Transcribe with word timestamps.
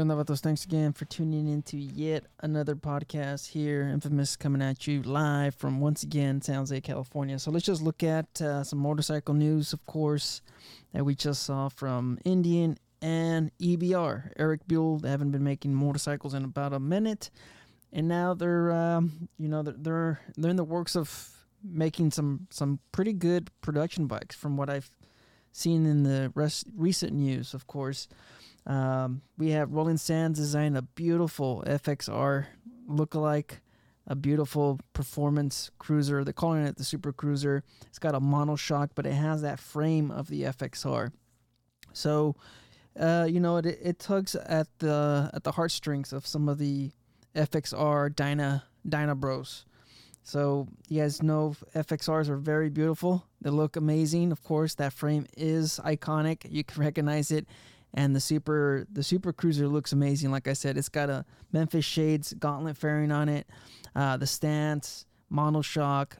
¿Qué 0.00 0.02
onda, 0.02 0.14
vatos? 0.14 0.40
Thanks 0.40 0.64
again 0.64 0.94
for 0.94 1.04
tuning 1.04 1.46
in 1.46 1.60
to 1.64 1.76
yet 1.76 2.24
another 2.40 2.74
podcast 2.74 3.48
here. 3.48 3.82
Infamous 3.82 4.34
coming 4.34 4.62
at 4.62 4.86
you 4.86 5.02
live 5.02 5.54
from, 5.54 5.78
once 5.78 6.02
again, 6.02 6.40
San 6.40 6.54
Jose, 6.54 6.80
California. 6.80 7.38
So 7.38 7.50
let's 7.50 7.66
just 7.66 7.82
look 7.82 8.02
at 8.02 8.40
uh, 8.40 8.64
some 8.64 8.78
motorcycle 8.78 9.34
news, 9.34 9.74
of 9.74 9.84
course, 9.84 10.40
that 10.94 11.04
we 11.04 11.14
just 11.14 11.42
saw 11.42 11.68
from 11.68 12.18
Indian 12.24 12.78
and 13.02 13.50
EBR. 13.60 14.32
Eric 14.38 14.66
Buell, 14.66 15.00
they 15.00 15.10
haven't 15.10 15.32
been 15.32 15.44
making 15.44 15.74
motorcycles 15.74 16.32
in 16.32 16.44
about 16.44 16.72
a 16.72 16.80
minute. 16.80 17.30
And 17.92 18.08
now 18.08 18.32
they're, 18.32 18.72
um, 18.72 19.28
you 19.38 19.48
know, 19.48 19.62
they're, 19.62 19.76
they're, 19.76 20.20
they're 20.34 20.50
in 20.50 20.56
the 20.56 20.64
works 20.64 20.96
of 20.96 21.28
making 21.62 22.12
some, 22.12 22.46
some 22.48 22.78
pretty 22.90 23.12
good 23.12 23.50
production 23.60 24.06
bikes 24.06 24.34
from 24.34 24.56
what 24.56 24.70
I've 24.70 24.90
seen 25.52 25.84
in 25.84 26.04
the 26.04 26.32
recent 26.74 27.12
news, 27.12 27.52
of 27.52 27.66
course. 27.66 28.08
Um, 28.70 29.22
we 29.36 29.50
have 29.50 29.72
Roland 29.72 30.00
Sands 30.00 30.38
design 30.38 30.76
a 30.76 30.82
beautiful 30.82 31.64
FXR 31.66 32.46
lookalike, 32.88 33.58
a 34.06 34.14
beautiful 34.14 34.78
performance 34.92 35.72
cruiser. 35.80 36.22
They're 36.22 36.32
calling 36.32 36.64
it 36.64 36.76
the 36.76 36.84
Super 36.84 37.12
Cruiser. 37.12 37.64
It's 37.88 37.98
got 37.98 38.14
a 38.14 38.20
monoshock, 38.20 38.90
but 38.94 39.06
it 39.06 39.14
has 39.14 39.42
that 39.42 39.58
frame 39.58 40.12
of 40.12 40.28
the 40.28 40.42
FXR. 40.42 41.10
So, 41.92 42.36
uh, 42.96 43.26
you 43.28 43.40
know, 43.40 43.56
it, 43.56 43.66
it 43.66 43.98
tugs 43.98 44.36
at 44.36 44.68
the 44.78 45.28
at 45.34 45.42
the 45.42 45.50
heartstrings 45.50 46.12
of 46.12 46.24
some 46.24 46.48
of 46.48 46.58
the 46.58 46.92
FXR 47.34 48.14
Dyna 48.14 48.62
Dyna 48.88 49.16
Bros. 49.16 49.64
So 50.22 50.68
you 50.86 51.02
guys 51.02 51.24
know 51.24 51.56
FXRs 51.74 52.28
are 52.28 52.36
very 52.36 52.70
beautiful. 52.70 53.24
They 53.40 53.50
look 53.50 53.74
amazing. 53.74 54.30
Of 54.30 54.44
course, 54.44 54.76
that 54.76 54.92
frame 54.92 55.26
is 55.36 55.80
iconic. 55.84 56.46
You 56.48 56.62
can 56.62 56.80
recognize 56.80 57.32
it 57.32 57.48
and 57.94 58.14
the 58.14 58.20
super 58.20 58.86
the 58.90 59.02
super 59.02 59.32
cruiser 59.32 59.68
looks 59.68 59.92
amazing. 59.92 60.30
Like 60.30 60.48
i 60.48 60.52
said 60.52 60.76
it's 60.76 60.88
got 60.88 61.10
a 61.10 61.24
memphis 61.52 61.84
shades 61.84 62.32
gauntlet 62.34 62.76
fairing 62.76 63.12
on 63.12 63.28
it. 63.28 63.46
Uh, 63.94 64.16
the 64.16 64.26
stance 64.26 65.06
monoshock 65.32 66.12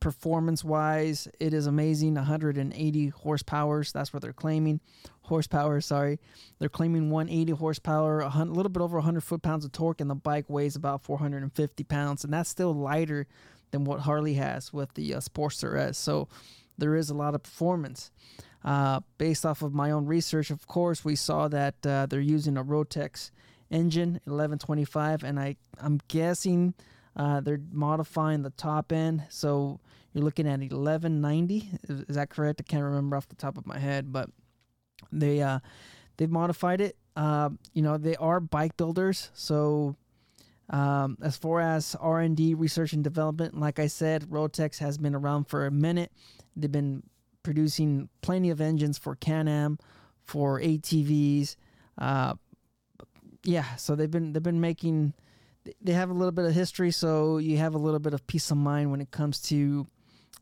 performance 0.00 0.64
wise 0.64 1.28
it 1.40 1.52
is 1.52 1.66
amazing. 1.66 2.14
180 2.14 3.08
horsepower 3.08 3.84
that's 3.92 4.12
what 4.12 4.22
they're 4.22 4.32
claiming. 4.32 4.80
Horsepower 5.22 5.80
sorry. 5.80 6.20
They're 6.58 6.68
claiming 6.68 7.10
180 7.10 7.52
horsepower 7.52 8.20
a 8.20 8.44
little 8.44 8.70
bit 8.70 8.82
over 8.82 8.96
100 8.96 9.22
foot 9.22 9.42
pounds 9.42 9.64
of 9.64 9.72
torque 9.72 10.00
and 10.00 10.08
the 10.08 10.14
bike 10.14 10.48
weighs 10.48 10.76
about 10.76 11.02
450 11.02 11.84
pounds. 11.84 12.24
And 12.24 12.32
that's 12.32 12.48
still 12.48 12.72
lighter 12.72 13.26
than 13.70 13.84
what 13.84 14.00
harley 14.00 14.34
has 14.34 14.72
with 14.72 14.94
the 14.94 15.14
uh, 15.14 15.20
sportster 15.20 15.78
s. 15.78 15.98
So 15.98 16.28
there 16.78 16.94
is 16.94 17.10
a 17.10 17.14
lot 17.14 17.34
of 17.34 17.42
performance 17.42 18.10
uh, 18.64 19.00
based 19.18 19.46
off 19.46 19.62
of 19.62 19.72
my 19.72 19.90
own 19.90 20.06
research, 20.06 20.50
of 20.50 20.66
course, 20.66 21.04
we 21.04 21.16
saw 21.16 21.48
that 21.48 21.86
uh, 21.86 22.06
they're 22.06 22.20
using 22.20 22.56
a 22.56 22.64
Rotax 22.64 23.30
engine, 23.70 24.12
1125, 24.24 25.22
and 25.22 25.38
I 25.38 25.56
I'm 25.80 26.00
guessing 26.08 26.74
uh, 27.16 27.40
they're 27.40 27.60
modifying 27.72 28.42
the 28.42 28.50
top 28.50 28.92
end. 28.92 29.24
So 29.28 29.80
you're 30.12 30.24
looking 30.24 30.46
at 30.46 30.60
1190. 30.60 31.70
Is, 31.88 32.16
that 32.16 32.30
correct? 32.30 32.60
I 32.60 32.64
can't 32.68 32.84
remember 32.84 33.16
off 33.16 33.28
the 33.28 33.36
top 33.36 33.56
of 33.58 33.66
my 33.66 33.78
head, 33.78 34.12
but 34.12 34.30
they 35.12 35.40
uh, 35.40 35.60
they've 36.16 36.30
modified 36.30 36.80
it. 36.80 36.96
Uh, 37.16 37.50
you 37.72 37.82
know, 37.82 37.96
they 37.96 38.16
are 38.16 38.40
bike 38.40 38.76
builders, 38.76 39.30
so. 39.34 39.96
Um, 40.70 41.16
as 41.22 41.34
far 41.34 41.62
as 41.62 41.96
R&D, 41.98 42.52
research 42.52 42.92
and 42.92 43.02
development, 43.02 43.58
like 43.58 43.78
I 43.78 43.86
said, 43.86 44.24
Rotax 44.24 44.76
has 44.80 44.98
been 44.98 45.14
around 45.14 45.44
for 45.44 45.64
a 45.64 45.70
minute. 45.70 46.12
They've 46.54 46.70
been 46.70 47.04
producing 47.48 48.10
plenty 48.20 48.50
of 48.50 48.60
engines 48.60 48.98
for 48.98 49.16
Can-Am, 49.16 49.78
for 50.22 50.60
ATVs. 50.60 51.56
Uh, 51.96 52.34
yeah, 53.42 53.74
so 53.76 53.96
they've 53.96 54.10
been 54.10 54.34
they've 54.34 54.42
been 54.42 54.60
making. 54.60 55.14
They 55.80 55.94
have 55.94 56.10
a 56.10 56.12
little 56.12 56.32
bit 56.32 56.44
of 56.44 56.52
history, 56.52 56.90
so 56.90 57.38
you 57.38 57.56
have 57.56 57.74
a 57.74 57.78
little 57.78 58.00
bit 58.00 58.12
of 58.12 58.26
peace 58.26 58.50
of 58.50 58.58
mind 58.58 58.90
when 58.90 59.00
it 59.00 59.10
comes 59.10 59.40
to, 59.48 59.86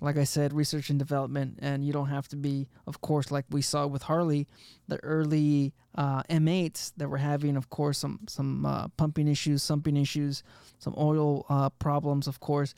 like 0.00 0.16
I 0.16 0.25
said, 0.25 0.53
research 0.53 0.91
and 0.91 0.98
development. 0.98 1.60
And 1.62 1.84
you 1.84 1.92
don't 1.92 2.08
have 2.08 2.26
to 2.28 2.36
be, 2.36 2.66
of 2.88 3.00
course, 3.03 3.31
like 3.31 3.44
we 3.48 3.62
saw 3.62 3.86
with 3.86 4.02
Harley, 4.02 4.48
the 4.88 4.98
early 5.04 5.75
uh, 5.94 6.25
M8s 6.25 6.92
that 6.97 7.08
were 7.08 7.19
having, 7.19 7.56
of 7.56 7.70
course, 7.70 7.98
some 7.98 8.19
some 8.28 8.66
uh, 8.66 8.88
pumping 8.97 9.28
issues, 9.28 9.62
sumping 9.62 9.97
issues, 9.97 10.42
some 10.81 10.94
oil 10.98 11.47
uh, 11.48 11.70
problems, 11.70 12.26
of 12.26 12.41
course. 12.41 12.75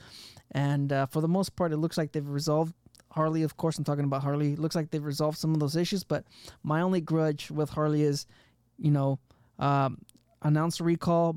And 0.51 0.93
uh, 0.93 1.07
for 1.07 1.23
the 1.23 1.29
most 1.29 1.57
part, 1.57 1.73
it 1.73 1.79
looks 1.79 1.97
like 1.97 2.13
they've 2.13 2.29
resolved 2.29 2.75
Harley, 3.19 3.43
of 3.43 3.57
course, 3.57 3.77
I'm 3.77 3.83
talking 3.83 4.05
about 4.05 4.23
Harley. 4.23 4.55
Looks 4.55 4.77
like 4.77 4.93
they've 4.93 5.05
resolved 5.05 5.39
some 5.39 5.53
of 5.53 5.59
those 5.59 5.75
issues, 5.75 6.05
but 6.05 6.25
my 6.63 6.83
only 6.83 7.01
grudge 7.01 7.51
with 7.51 7.69
Harley 7.69 8.03
is, 8.03 8.27
you 8.79 8.93
know, 8.93 9.19
um, 9.59 9.99
announce 10.43 10.79
a 10.79 10.85
recall, 10.85 11.35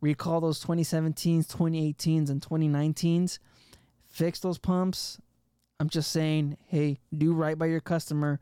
recall 0.00 0.40
those 0.40 0.64
2017s, 0.64 1.46
2018s, 1.46 2.30
and 2.30 2.40
2019s, 2.40 3.40
fix 4.06 4.40
those 4.40 4.56
pumps. 4.56 5.20
I'm 5.78 5.90
just 5.90 6.12
saying, 6.12 6.56
hey, 6.66 6.98
do 7.14 7.34
right 7.34 7.58
by 7.58 7.66
your 7.66 7.80
customer. 7.80 8.40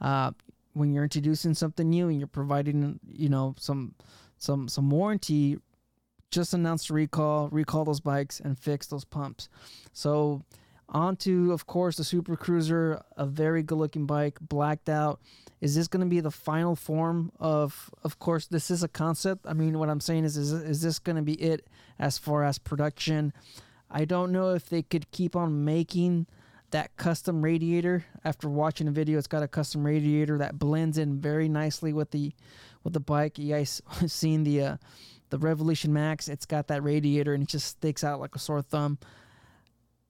Uh, 0.00 0.32
when 0.72 0.92
you're 0.92 1.04
introducing 1.04 1.54
something 1.54 1.88
new 1.88 2.08
and 2.08 2.18
you're 2.18 2.26
providing, 2.26 2.98
you 3.08 3.28
know, 3.28 3.54
some 3.60 3.94
some 4.38 4.66
some 4.66 4.90
warranty, 4.90 5.56
just 6.32 6.52
announce 6.52 6.90
a 6.90 6.94
recall, 6.94 7.48
recall 7.50 7.84
those 7.84 8.00
bikes, 8.00 8.40
and 8.40 8.58
fix 8.58 8.88
those 8.88 9.04
pumps. 9.04 9.48
So 9.92 10.42
Onto, 10.88 11.52
of 11.52 11.66
course, 11.66 11.96
the 11.96 12.04
Super 12.04 12.36
Cruiser, 12.36 13.02
a 13.16 13.26
very 13.26 13.62
good 13.62 13.78
looking 13.78 14.06
bike, 14.06 14.38
blacked 14.40 14.88
out. 14.88 15.20
Is 15.60 15.74
this 15.74 15.88
going 15.88 16.04
to 16.04 16.10
be 16.10 16.20
the 16.20 16.30
final 16.30 16.76
form 16.76 17.32
of, 17.40 17.90
of 18.02 18.18
course, 18.18 18.46
this 18.46 18.70
is 18.70 18.82
a 18.82 18.88
concept. 18.88 19.46
I 19.48 19.54
mean, 19.54 19.78
what 19.78 19.88
I'm 19.88 20.00
saying 20.00 20.24
is, 20.24 20.36
is, 20.36 20.52
is 20.52 20.82
this 20.82 20.98
going 20.98 21.16
to 21.16 21.22
be 21.22 21.34
it 21.34 21.66
as 21.98 22.18
far 22.18 22.44
as 22.44 22.58
production? 22.58 23.32
I 23.90 24.04
don't 24.04 24.30
know 24.30 24.50
if 24.50 24.68
they 24.68 24.82
could 24.82 25.10
keep 25.10 25.34
on 25.34 25.64
making 25.64 26.26
that 26.70 26.96
custom 26.96 27.42
radiator. 27.42 28.04
After 28.24 28.48
watching 28.48 28.86
the 28.86 28.92
video, 28.92 29.16
it's 29.16 29.26
got 29.26 29.42
a 29.42 29.48
custom 29.48 29.86
radiator 29.86 30.38
that 30.38 30.58
blends 30.58 30.98
in 30.98 31.20
very 31.20 31.48
nicely 31.48 31.92
with 31.92 32.10
the 32.10 32.32
with 32.82 32.92
the 32.92 33.00
bike. 33.00 33.38
You 33.38 33.54
guys 33.54 33.80
seen 34.06 34.44
the 34.44 34.62
uh, 34.62 34.76
the 35.30 35.38
Revolution 35.38 35.92
Max? 35.92 36.28
It's 36.28 36.46
got 36.46 36.68
that 36.68 36.82
radiator 36.82 37.32
and 37.32 37.44
it 37.44 37.48
just 37.48 37.68
sticks 37.68 38.04
out 38.04 38.20
like 38.20 38.34
a 38.34 38.38
sore 38.38 38.60
thumb 38.60 38.98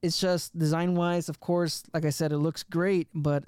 it's 0.05 0.21
just 0.21 0.57
design 0.59 0.95
wise, 0.95 1.31
of 1.31 1.41
course, 1.41 1.83
like 1.95 2.05
I 2.05 2.11
said, 2.11 2.31
it 2.31 2.37
looks 2.37 2.63
great, 2.63 3.09
but 3.15 3.45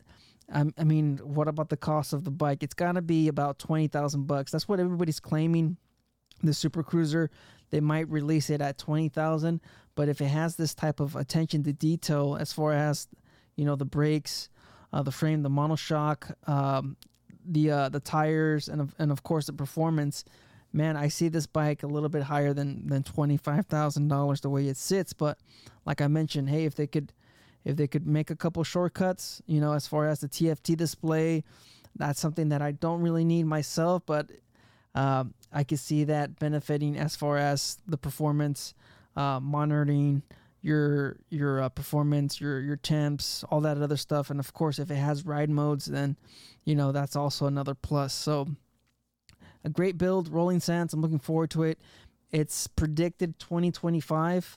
um, 0.50 0.72
I 0.78 0.84
mean, 0.84 1.19
what 1.19 1.49
about 1.49 1.69
the 1.69 1.77
cost 1.77 2.15
of 2.15 2.25
the 2.25 2.31
bike? 2.31 2.62
It's 2.62 2.72
got 2.72 2.93
to 2.93 3.03
be 3.03 3.28
about 3.28 3.59
20,000 3.59 4.27
bucks. 4.27 4.53
That's 4.53 4.67
what 4.67 4.81
everybody's 4.81 5.21
claiming. 5.21 5.77
The 6.43 6.55
Super 6.55 6.83
Cruiser, 6.83 7.31
they 7.71 7.81
might 7.81 8.09
release 8.09 8.49
it 8.49 8.62
at 8.62 8.78
20,000, 8.78 9.61
but 9.97 10.09
if 10.09 10.22
it 10.22 10.28
has 10.28 10.56
this 10.56 10.75
type 10.75 10.99
of 10.99 11.15
attention 11.15 11.62
to 11.65 11.75
detail 11.75 12.39
as 12.41 12.55
far 12.55 12.73
as, 12.73 13.06
you 13.56 13.67
know, 13.67 13.77
the 13.77 13.84
brakes, 13.84 14.49
uh, 14.94 15.03
the 15.03 15.12
frame, 15.12 15.43
the 15.43 15.50
monoshock, 15.50 16.33
um, 16.49 16.97
the 17.49 17.71
uh, 17.71 17.88
the 17.88 18.00
tires, 18.00 18.69
and 18.69 18.93
and 18.99 19.12
of 19.12 19.23
course 19.23 19.47
the 19.47 19.53
performance, 19.53 20.25
man, 20.76 20.97
I 20.97 21.09
see 21.09 21.28
this 21.28 21.47
bike 21.47 21.82
a 21.82 21.87
little 21.87 22.10
bit 22.10 22.25
higher 22.25 22.53
than 22.53 22.87
than 22.87 23.03
twenty 23.03 23.37
five 23.37 23.66
thousand 23.66 24.09
dollars 24.09 24.42
the 24.42 24.50
way 24.50 24.69
it 24.69 24.76
sits. 24.76 25.12
But 25.12 25.38
like 25.84 26.00
I 26.00 26.06
mentioned, 26.06 26.50
hey, 26.50 26.64
if 26.66 26.75
they 26.75 26.87
could 26.87 27.12
if 27.64 27.76
they 27.76 27.88
could 27.88 28.06
make 28.06 28.31
a 28.31 28.37
couple 28.37 28.62
shortcuts, 28.62 29.42
you 29.47 29.60
know, 29.60 29.72
as 29.72 29.87
far 29.87 30.06
as 30.06 30.20
the 30.20 30.28
TFT 30.28 30.76
display, 30.76 31.42
that's 31.97 32.20
something 32.20 32.50
that 32.50 32.62
I 32.62 32.72
don't 32.72 33.00
really 33.00 33.25
need 33.25 33.44
myself, 33.44 34.03
but 34.06 34.31
uh, 34.94 35.25
I 35.53 35.64
could 35.64 35.81
see 35.81 36.04
that 36.04 36.38
benefiting 36.38 36.97
as 36.97 37.16
far 37.16 37.38
as 37.38 37.78
the 37.87 37.98
performance, 37.98 38.75
uh, 39.16 39.41
monitoring 39.41 40.22
your 40.62 41.17
your 41.31 41.62
uh, 41.62 41.69
performance, 41.69 42.40
your 42.40 42.61
your 42.61 42.76
temps, 42.76 43.44
all 43.50 43.61
that 43.62 43.79
other 43.79 43.96
stuff, 43.96 44.31
and 44.31 44.38
of 44.38 44.52
course, 44.52 44.79
if 44.79 44.90
it 44.90 44.96
has 44.96 45.25
ride 45.25 45.50
modes, 45.50 45.87
then 45.87 46.17
you 46.64 46.75
know 46.75 46.93
that's 46.93 47.17
also 47.17 47.46
another 47.46 47.75
plus. 47.75 48.12
So 48.12 48.49
a 49.67 49.69
great 49.69 49.99
build, 49.99 50.29
Roland 50.29 50.63
Sands. 50.63 50.95
I'm 50.95 51.03
looking 51.03 51.19
forward 51.19 51.51
to 51.51 51.65
it. 51.65 51.79
It's 52.31 52.69
predicted 52.69 53.39
2025. 53.41 54.57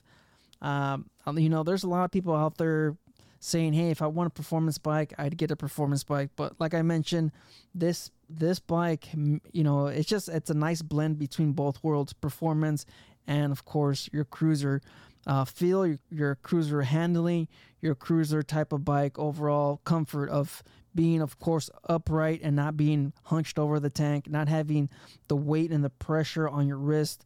Um, 0.62 1.10
you 1.34 1.48
know, 1.48 1.62
there's 1.62 1.82
a 1.82 1.88
lot 1.88 2.04
of 2.04 2.12
people 2.12 2.34
out 2.34 2.56
there 2.58 2.96
saying, 3.40 3.72
"Hey, 3.72 3.90
if 3.90 4.00
I 4.02 4.06
want 4.06 4.28
a 4.28 4.30
performance 4.30 4.78
bike, 4.78 5.12
I'd 5.18 5.36
get 5.36 5.50
a 5.50 5.56
performance 5.56 6.04
bike." 6.04 6.30
But 6.36 6.54
like 6.60 6.74
I 6.74 6.82
mentioned, 6.82 7.32
this 7.74 8.10
this 8.28 8.60
bike, 8.60 9.08
you 9.14 9.64
know, 9.64 9.88
it's 9.88 10.08
just 10.08 10.28
it's 10.28 10.50
a 10.50 10.54
nice 10.54 10.80
blend 10.80 11.18
between 11.18 11.52
both 11.52 11.82
worlds, 11.82 12.12
performance 12.12 12.86
and 13.26 13.52
of 13.52 13.64
course 13.64 14.08
your 14.12 14.24
cruiser 14.24 14.80
uh, 15.26 15.44
feel, 15.44 15.86
your, 15.86 15.98
your 16.10 16.34
cruiser 16.36 16.82
handling, 16.82 17.48
your 17.80 17.94
cruiser 17.94 18.42
type 18.42 18.72
of 18.72 18.84
bike, 18.84 19.18
overall 19.18 19.80
comfort 19.84 20.28
of 20.30 20.62
being, 20.94 21.20
of 21.22 21.38
course, 21.38 21.70
upright 21.88 22.40
and 22.42 22.56
not 22.56 22.76
being 22.76 23.12
hunched 23.24 23.58
over 23.58 23.78
the 23.80 23.90
tank, 23.90 24.28
not 24.28 24.48
having 24.48 24.88
the 25.28 25.36
weight 25.36 25.70
and 25.70 25.84
the 25.84 25.90
pressure 25.90 26.48
on 26.48 26.66
your 26.66 26.78
wrist, 26.78 27.24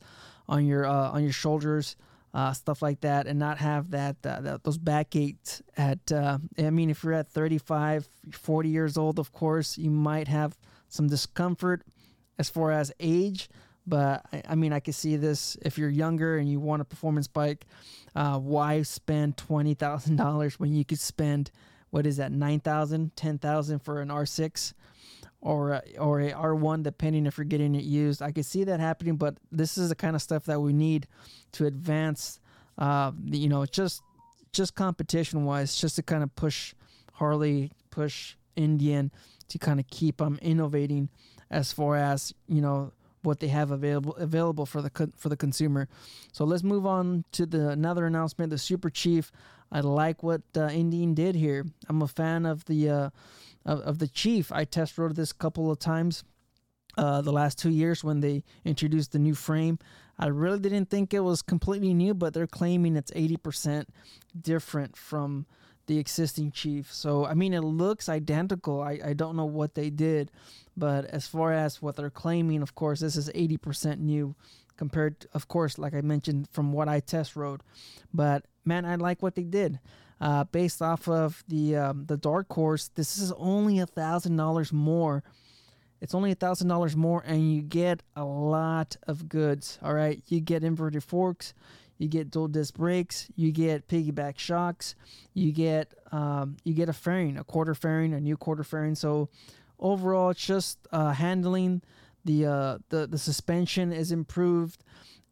on 0.48 0.66
your 0.66 0.86
uh, 0.86 1.10
on 1.10 1.22
your 1.22 1.32
shoulders, 1.32 1.96
uh, 2.34 2.52
stuff 2.52 2.82
like 2.82 3.00
that, 3.00 3.26
and 3.26 3.38
not 3.38 3.58
have 3.58 3.90
that, 3.90 4.16
uh, 4.24 4.40
that 4.40 4.64
those 4.64 4.78
back 4.78 5.16
aches. 5.16 5.62
At 5.76 6.12
uh, 6.12 6.38
I 6.58 6.70
mean, 6.70 6.90
if 6.90 7.02
you're 7.04 7.14
at 7.14 7.28
35, 7.28 8.08
40 8.32 8.68
years 8.68 8.96
old, 8.96 9.18
of 9.18 9.32
course, 9.32 9.78
you 9.78 9.90
might 9.90 10.28
have 10.28 10.56
some 10.88 11.06
discomfort 11.08 11.82
as 12.38 12.50
far 12.50 12.72
as 12.72 12.92
age, 13.00 13.48
But 13.86 14.24
I, 14.32 14.42
I 14.50 14.54
mean, 14.54 14.72
I 14.72 14.80
could 14.80 14.94
see 14.94 15.16
this 15.16 15.56
if 15.62 15.78
you're 15.78 15.88
younger 15.90 16.36
and 16.38 16.48
you 16.48 16.58
want 16.60 16.82
a 16.82 16.84
performance 16.84 17.28
bike. 17.28 17.66
Uh, 18.14 18.38
why 18.38 18.82
spend 18.82 19.36
twenty 19.36 19.74
thousand 19.74 20.16
dollars 20.16 20.58
when 20.58 20.72
you 20.74 20.84
could 20.84 21.00
spend 21.00 21.50
what 21.94 22.08
is 22.08 22.16
that 22.16 22.32
nine 22.32 22.58
thousand, 22.58 23.14
ten 23.14 23.38
thousand 23.38 23.78
for 23.78 24.00
an 24.00 24.08
R6 24.08 24.72
or 25.40 25.74
a, 25.74 25.82
or 25.96 26.20
a 26.20 26.32
R1, 26.32 26.82
depending 26.82 27.24
if 27.24 27.38
you're 27.38 27.44
getting 27.44 27.76
it 27.76 27.84
used. 27.84 28.20
I 28.20 28.32
could 28.32 28.46
see 28.46 28.64
that 28.64 28.80
happening, 28.80 29.14
but 29.14 29.36
this 29.52 29.78
is 29.78 29.90
the 29.90 29.94
kind 29.94 30.16
of 30.16 30.20
stuff 30.20 30.44
that 30.46 30.60
we 30.60 30.72
need 30.72 31.06
to 31.52 31.66
advance. 31.66 32.40
Uh, 32.76 33.12
you 33.26 33.48
know, 33.48 33.64
just 33.64 34.02
just 34.50 34.74
competition 34.74 35.44
wise, 35.44 35.76
just 35.76 35.94
to 35.94 36.02
kind 36.02 36.24
of 36.24 36.34
push 36.34 36.74
Harley, 37.12 37.70
push 37.92 38.34
Indian 38.56 39.12
to 39.46 39.58
kind 39.60 39.78
of 39.78 39.86
keep 39.86 40.16
them 40.16 40.36
innovating 40.42 41.10
as 41.48 41.72
far 41.72 41.94
as 41.94 42.34
you 42.48 42.60
know 42.60 42.90
what 43.22 43.38
they 43.38 43.48
have 43.48 43.70
available 43.70 44.16
available 44.16 44.66
for 44.66 44.82
the 44.82 45.12
for 45.16 45.28
the 45.28 45.36
consumer. 45.36 45.86
So 46.32 46.44
let's 46.44 46.64
move 46.64 46.86
on 46.86 47.24
to 47.30 47.46
the 47.46 47.68
another 47.68 48.04
announcement. 48.04 48.50
The 48.50 48.58
Super 48.58 48.90
Chief. 48.90 49.30
I 49.74 49.80
like 49.80 50.22
what 50.22 50.42
uh, 50.56 50.68
Indian 50.68 51.14
did 51.14 51.34
here. 51.34 51.66
I'm 51.88 52.00
a 52.00 52.08
fan 52.08 52.46
of 52.46 52.64
the 52.66 52.88
uh, 52.88 53.10
of, 53.66 53.80
of 53.80 53.98
the 53.98 54.06
Chief. 54.06 54.52
I 54.52 54.64
test 54.64 54.96
rode 54.96 55.16
this 55.16 55.32
couple 55.32 55.70
of 55.70 55.80
times. 55.80 56.22
Uh, 56.96 57.20
the 57.20 57.32
last 57.32 57.58
two 57.58 57.70
years 57.70 58.04
when 58.04 58.20
they 58.20 58.44
introduced 58.64 59.10
the 59.10 59.18
new 59.18 59.34
frame. 59.34 59.80
I 60.16 60.28
really 60.28 60.60
didn't 60.60 60.90
think 60.90 61.12
it 61.12 61.24
was 61.24 61.42
completely 61.42 61.92
new, 61.92 62.14
but 62.14 62.34
they're 62.34 62.46
claiming 62.46 62.94
it's 62.94 63.10
80% 63.10 63.86
different 64.40 64.96
from 64.96 65.46
the 65.86 65.98
existing 65.98 66.52
Chief. 66.52 66.92
So, 66.92 67.26
I 67.26 67.34
mean, 67.34 67.52
it 67.52 67.62
looks 67.62 68.08
identical. 68.08 68.80
I, 68.80 69.00
I 69.06 69.12
don't 69.12 69.34
know 69.34 69.44
what 69.44 69.74
they 69.74 69.90
did, 69.90 70.30
but 70.76 71.04
as 71.06 71.26
far 71.26 71.52
as 71.52 71.82
what 71.82 71.96
they're 71.96 72.10
claiming, 72.10 72.62
of 72.62 72.76
course, 72.76 73.00
this 73.00 73.16
is 73.16 73.28
80% 73.30 73.98
new 73.98 74.36
compared, 74.76 75.20
to, 75.20 75.28
of 75.34 75.48
course, 75.48 75.78
like 75.78 75.94
I 75.94 76.00
mentioned, 76.00 76.48
from 76.50 76.72
what 76.72 76.88
I 76.88 77.00
test 77.00 77.36
rode. 77.36 77.62
But 78.12 78.44
man, 78.64 78.84
I 78.84 78.96
like 78.96 79.22
what 79.22 79.34
they 79.34 79.42
did. 79.42 79.78
Uh, 80.20 80.44
based 80.44 80.80
off 80.80 81.08
of 81.08 81.42
the 81.48 81.76
um, 81.76 82.06
the 82.06 82.16
Dark 82.16 82.50
Horse, 82.52 82.88
this 82.94 83.18
is 83.18 83.32
only 83.32 83.80
a 83.80 83.86
thousand 83.86 84.36
dollars 84.36 84.72
more. 84.72 85.22
It's 86.00 86.14
only 86.14 86.30
a 86.30 86.36
thousand 86.36 86.68
dollars 86.68 86.96
more, 86.96 87.22
and 87.26 87.52
you 87.52 87.62
get 87.62 88.02
a 88.14 88.24
lot 88.24 88.96
of 89.06 89.28
goods. 89.28 89.78
All 89.82 89.92
right, 89.92 90.22
you 90.28 90.40
get 90.40 90.62
inverted 90.62 91.02
forks, 91.02 91.52
you 91.98 92.08
get 92.08 92.30
dual 92.30 92.48
disc 92.48 92.74
brakes, 92.74 93.28
you 93.34 93.52
get 93.52 93.88
piggyback 93.88 94.38
shocks, 94.38 94.94
you 95.34 95.52
get 95.52 95.92
um, 96.12 96.56
you 96.64 96.74
get 96.74 96.88
a 96.88 96.92
fairing, 96.92 97.36
a 97.36 97.44
quarter 97.44 97.74
fairing, 97.74 98.14
a 98.14 98.20
new 98.20 98.36
quarter 98.36 98.64
fairing. 98.64 98.94
So 98.94 99.28
overall, 99.78 100.30
it's 100.30 100.44
just 100.44 100.78
uh, 100.92 101.12
handling 101.12 101.82
the 102.24 102.46
uh, 102.46 102.78
the 102.88 103.06
the 103.06 103.18
suspension 103.18 103.92
is 103.92 104.12
improved, 104.12 104.82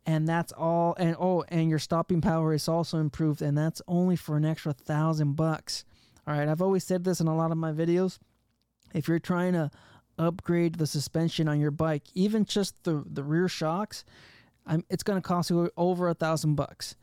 and 0.07 0.29
that's 0.29 0.53
all. 0.53 0.95
And 0.99 1.17
oh, 1.19 1.45
and 1.49 1.69
your 1.69 1.79
stopping 1.79 2.21
power 2.21 2.53
is 2.53 2.69
also 2.69 2.99
improved, 2.99 3.43
and 3.43 3.57
that's 3.57 3.83
only 3.89 4.17
for 4.17 4.37
an 4.37 4.45
extra 4.45 4.73
thousand 4.73 5.37
bucks. 5.37 5.85
All 6.27 6.35
right, 6.35 6.49
I've 6.49 6.63
always 6.63 6.85
said 6.85 7.05
this 7.05 7.21
in 7.21 7.27
a 7.27 7.37
lot 7.37 7.51
of 7.51 7.59
my 7.59 7.73
videos. 7.73 8.19
If 8.95 9.09
you're 9.09 9.19
trying 9.19 9.55
to 9.55 9.71
upgrade 10.19 10.77
the 10.77 10.87
suspension 10.87 11.49
on 11.49 11.59
your 11.59 11.71
bike, 11.71 12.05
even 12.15 12.45
just 12.45 12.75
the 12.85 13.03
the 13.07 13.25
rear 13.25 13.49
shocks, 13.49 14.05
I'm, 14.67 14.85
it's 14.91 15.03
going 15.03 15.21
to 15.21 15.27
cost 15.27 15.51
you 15.51 15.71
over 15.77 16.09
a 16.09 16.15
thousand 16.15 16.55
bucks. 16.55 16.95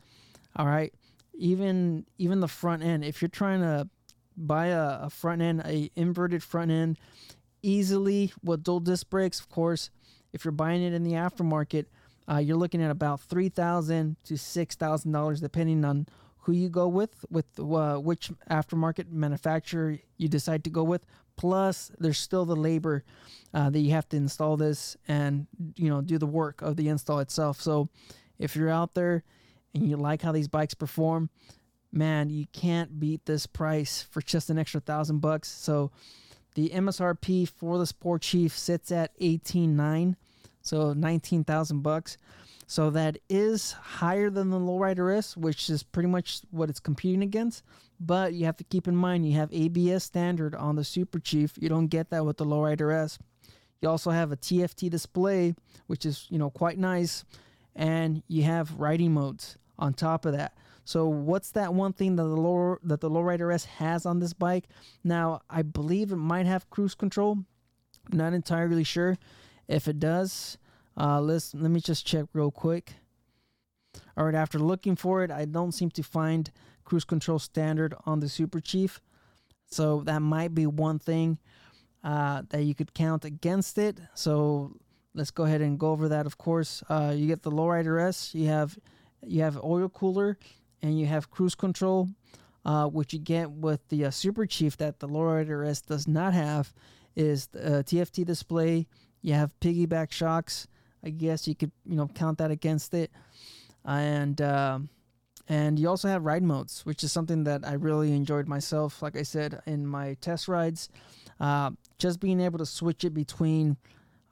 All 0.56 0.66
right, 0.66 0.94
even 1.34 2.06
even 2.18 2.40
the 2.40 2.48
front 2.48 2.82
end. 2.82 3.04
If 3.04 3.20
you're 3.20 3.28
trying 3.28 3.60
to 3.60 3.88
buy 4.36 4.68
a, 4.68 5.00
a 5.02 5.10
front 5.10 5.42
end, 5.42 5.62
a 5.64 5.90
inverted 5.96 6.42
front 6.42 6.70
end, 6.70 6.98
easily 7.62 8.32
with 8.42 8.62
dual 8.62 8.80
disc 8.80 9.08
brakes, 9.10 9.40
of 9.40 9.48
course. 9.48 9.90
If 10.32 10.44
you're 10.44 10.52
buying 10.52 10.82
it 10.82 10.92
in 10.92 11.02
the 11.02 11.12
aftermarket, 11.12 11.86
uh, 12.30 12.38
you're 12.38 12.56
looking 12.56 12.82
at 12.82 12.90
about 12.90 13.20
three 13.20 13.48
thousand 13.48 14.16
to 14.24 14.36
six 14.36 14.76
thousand 14.76 15.12
dollars, 15.12 15.40
depending 15.40 15.84
on 15.84 16.06
who 16.44 16.52
you 16.52 16.68
go 16.68 16.88
with, 16.88 17.24
with 17.30 17.46
uh, 17.58 17.96
which 17.96 18.30
aftermarket 18.50 19.10
manufacturer 19.10 19.98
you 20.16 20.28
decide 20.28 20.64
to 20.64 20.70
go 20.70 20.82
with. 20.82 21.04
Plus, 21.36 21.90
there's 21.98 22.18
still 22.18 22.44
the 22.44 22.56
labor 22.56 23.04
uh, 23.54 23.70
that 23.70 23.80
you 23.80 23.92
have 23.92 24.08
to 24.10 24.16
install 24.16 24.56
this 24.56 24.96
and 25.08 25.46
you 25.76 25.88
know 25.88 26.00
do 26.00 26.18
the 26.18 26.26
work 26.26 26.62
of 26.62 26.76
the 26.76 26.88
install 26.88 27.18
itself. 27.18 27.60
So, 27.60 27.88
if 28.38 28.56
you're 28.56 28.70
out 28.70 28.94
there 28.94 29.24
and 29.74 29.88
you 29.88 29.96
like 29.96 30.22
how 30.22 30.32
these 30.32 30.48
bikes 30.48 30.74
perform, 30.74 31.30
man, 31.92 32.30
you 32.30 32.46
can't 32.52 33.00
beat 33.00 33.26
this 33.26 33.46
price 33.46 34.06
for 34.10 34.20
just 34.20 34.50
an 34.50 34.58
extra 34.58 34.80
thousand 34.80 35.18
bucks. 35.20 35.48
So, 35.48 35.90
the 36.54 36.70
MSRP 36.70 37.48
for 37.48 37.78
the 37.78 37.86
Sport 37.86 38.22
Chief 38.22 38.56
sits 38.56 38.90
at 38.92 39.12
eighteen 39.20 39.76
nine 39.76 40.16
so 40.62 40.92
19,000 40.92 41.80
bucks. 41.80 42.16
So 42.66 42.90
that 42.90 43.18
is 43.28 43.72
higher 43.72 44.30
than 44.30 44.50
the 44.50 44.58
Lowrider 44.58 45.16
S, 45.16 45.36
which 45.36 45.68
is 45.68 45.82
pretty 45.82 46.08
much 46.08 46.42
what 46.50 46.70
it's 46.70 46.78
competing 46.78 47.22
against. 47.22 47.64
But 47.98 48.32
you 48.34 48.46
have 48.46 48.56
to 48.58 48.64
keep 48.64 48.86
in 48.86 48.96
mind 48.96 49.26
you 49.26 49.36
have 49.36 49.52
ABS 49.52 50.04
standard 50.04 50.54
on 50.54 50.76
the 50.76 50.84
Super 50.84 51.18
Chief. 51.18 51.52
You 51.58 51.68
don't 51.68 51.88
get 51.88 52.10
that 52.10 52.24
with 52.24 52.36
the 52.36 52.46
Lowrider 52.46 52.94
S. 52.94 53.18
You 53.82 53.88
also 53.88 54.10
have 54.10 54.30
a 54.30 54.36
TFT 54.36 54.88
display, 54.88 55.54
which 55.88 56.06
is 56.06 56.26
you 56.30 56.38
know 56.38 56.50
quite 56.50 56.78
nice, 56.78 57.24
and 57.74 58.22
you 58.28 58.44
have 58.44 58.78
riding 58.78 59.12
modes 59.12 59.58
on 59.78 59.92
top 59.92 60.24
of 60.24 60.32
that. 60.32 60.54
So 60.90 61.06
what's 61.06 61.52
that 61.52 61.72
one 61.72 61.92
thing 61.92 62.16
that 62.16 62.24
the 62.24 62.40
lower 62.48 62.80
that 62.82 63.00
the 63.00 63.08
Lowrider 63.08 63.54
S 63.54 63.64
has 63.64 64.04
on 64.04 64.18
this 64.18 64.32
bike? 64.32 64.64
Now 65.04 65.40
I 65.48 65.62
believe 65.62 66.10
it 66.10 66.16
might 66.16 66.46
have 66.46 66.68
cruise 66.68 66.96
control. 66.96 67.44
Not 68.10 68.32
entirely 68.32 68.82
sure. 68.82 69.16
If 69.68 69.86
it 69.86 70.00
does, 70.00 70.58
uh, 70.96 71.20
let's 71.20 71.54
let 71.54 71.70
me 71.70 71.78
just 71.78 72.04
check 72.04 72.24
real 72.32 72.50
quick. 72.50 72.94
All 74.16 74.24
right, 74.24 74.34
after 74.34 74.58
looking 74.58 74.96
for 74.96 75.22
it, 75.22 75.30
I 75.30 75.44
don't 75.44 75.70
seem 75.70 75.90
to 75.90 76.02
find 76.02 76.50
cruise 76.82 77.04
control 77.04 77.38
standard 77.38 77.94
on 78.04 78.18
the 78.18 78.28
Super 78.28 78.58
Chief, 78.58 79.00
so 79.70 80.00
that 80.06 80.22
might 80.22 80.56
be 80.56 80.66
one 80.66 80.98
thing 80.98 81.38
uh, 82.02 82.42
that 82.48 82.64
you 82.64 82.74
could 82.74 82.94
count 82.94 83.24
against 83.24 83.78
it. 83.78 84.00
So 84.14 84.72
let's 85.14 85.30
go 85.30 85.44
ahead 85.44 85.60
and 85.60 85.78
go 85.78 85.92
over 85.92 86.08
that. 86.08 86.26
Of 86.26 86.36
course, 86.36 86.82
uh, 86.88 87.14
you 87.16 87.28
get 87.28 87.44
the 87.44 87.52
Lowrider 87.52 88.02
S. 88.02 88.34
You 88.34 88.48
have 88.48 88.76
you 89.24 89.42
have 89.42 89.56
oil 89.62 89.88
cooler, 89.88 90.36
and 90.82 90.98
you 90.98 91.06
have 91.06 91.30
cruise 91.30 91.54
control, 91.54 92.08
uh, 92.64 92.86
which 92.86 93.12
you 93.12 93.18
get 93.18 93.50
with 93.50 93.80
the 93.88 94.06
uh, 94.06 94.10
Super 94.10 94.46
Chief 94.46 94.76
that 94.78 95.00
the 95.00 95.08
Lowrider 95.08 95.66
S 95.66 95.80
does 95.80 96.06
not 96.08 96.34
have. 96.34 96.72
Is 97.16 97.48
the 97.48 97.78
uh, 97.78 97.82
TFT 97.82 98.24
display 98.24 98.86
you 99.22 99.34
have 99.34 99.58
piggyback 99.60 100.12
shocks. 100.12 100.66
I 101.04 101.10
guess 101.10 101.48
you 101.48 101.54
could 101.54 101.72
you 101.86 101.96
know 101.96 102.08
count 102.08 102.38
that 102.38 102.50
against 102.50 102.94
it, 102.94 103.10
and 103.84 104.40
uh, 104.40 104.78
and 105.48 105.78
you 105.78 105.88
also 105.88 106.08
have 106.08 106.24
ride 106.24 106.42
modes, 106.42 106.84
which 106.84 107.02
is 107.02 107.12
something 107.12 107.44
that 107.44 107.66
I 107.66 107.72
really 107.72 108.12
enjoyed 108.12 108.46
myself. 108.46 109.02
Like 109.02 109.16
I 109.16 109.22
said 109.22 109.60
in 109.66 109.86
my 109.86 110.14
test 110.20 110.46
rides, 110.48 110.88
uh, 111.40 111.70
just 111.98 112.20
being 112.20 112.40
able 112.40 112.58
to 112.58 112.66
switch 112.66 113.04
it 113.04 113.14
between 113.14 113.76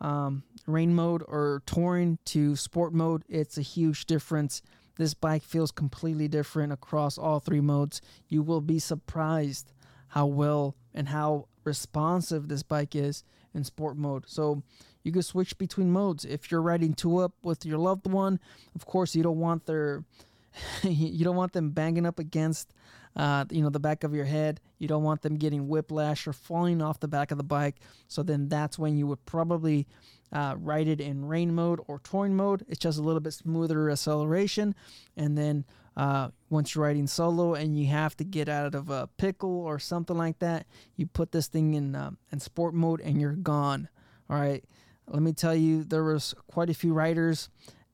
um, 0.01 0.43
rain 0.67 0.95
mode 0.95 1.23
or 1.27 1.63
touring 1.67 2.19
to 2.27 2.55
sport 2.55 2.93
mode, 2.93 3.25
it's 3.29 3.59
a 3.59 3.63
huge 3.63 4.07
difference. 4.07 4.63
This 4.99 5.15
bike 5.15 5.43
feels 5.43 5.71
completely 5.71 6.29
different 6.29 6.73
across 6.73 7.17
all 7.17 7.41
three 7.41 7.61
modes. 7.61 8.03
You 8.29 8.43
will 8.43 8.61
be 8.61 8.79
surprised 8.79 9.73
how 10.09 10.27
well 10.27 10.75
and 10.93 11.09
how 11.09 11.47
responsive 11.65 12.49
this 12.49 12.63
bike 12.63 12.95
is 12.95 13.25
in 13.55 13.65
sport 13.65 13.97
mode. 13.97 14.25
So 14.27 14.63
you 15.03 15.13
can 15.13 15.23
switch 15.23 15.57
between 15.57 15.91
modes. 15.91 16.25
If 16.25 16.51
you're 16.51 16.63
riding 16.63 16.95
two 16.95 17.19
up 17.19 17.33
with 17.43 17.65
your 17.65 17.79
loved 17.79 18.11
one, 18.11 18.41
of 18.75 18.85
course 18.85 19.15
you 19.15 19.23
don't 19.23 19.41
want 19.41 19.67
their 19.67 20.05
you 20.83 21.25
don't 21.25 21.37
want 21.37 21.53
them 21.53 21.71
banging 21.71 22.07
up 22.07 22.19
against 22.19 22.75
uh, 23.19 23.45
you 23.51 23.63
know 23.63 23.69
the 23.69 23.81
back 23.81 24.05
of 24.05 24.15
your 24.15 24.25
head. 24.25 24.61
You 24.79 24.89
don't 24.89 25.03
want 25.03 25.23
them 25.23 25.37
getting 25.37 25.69
whiplash 25.69 26.27
or 26.27 26.33
falling 26.33 26.81
off 26.81 27.01
the 27.01 27.09
back 27.09 27.31
of 27.31 27.39
the 27.39 27.45
bike. 27.45 27.81
So 28.07 28.23
then 28.23 28.49
that's 28.49 28.79
when 28.79 28.97
you 28.97 29.07
would 29.09 29.25
probably 29.27 29.87
uh, 30.33 30.55
ride 30.59 30.89
it 30.89 31.01
in 31.01 31.27
rain 31.27 31.55
mode 31.55 31.81
or 31.89 31.99
touring 31.99 32.37
mode. 32.37 32.65
It's 32.69 32.79
just 32.79 32.99
a 32.99 33.03
little 33.03 33.21
bit 33.21 33.33
smoother 33.33 33.91
acceleration, 33.91 34.75
and 35.17 35.37
then 35.37 35.65
uh, 35.97 36.29
once 36.49 36.75
you're 36.75 36.85
riding 36.85 37.09
solo 37.09 37.55
and 37.55 37.77
you 37.77 37.89
have 37.89 38.17
to 38.19 38.25
get 38.25 38.49
out 38.49 38.77
of 38.77 38.89
a 38.89 39.09
pickle 39.19 39.63
or 39.63 39.81
something 39.81 40.17
like 40.17 40.39
that, 40.39 40.67
you 40.95 41.07
put 41.07 41.33
this 41.33 41.49
thing 41.49 41.75
in 41.75 41.97
uh, 41.97 42.13
in 42.31 42.39
sport 42.39 42.73
mode 42.73 43.01
and 43.01 43.21
you're 43.21 43.33
gone. 43.33 43.89
All 44.31 44.39
right. 44.39 44.65
Let 45.09 45.23
me 45.23 45.33
tell 45.33 45.55
you, 45.55 45.85
there 45.85 46.05
was 46.05 46.35
quite 46.49 46.69
a 46.69 46.75
few 46.75 46.93
riders 46.93 47.49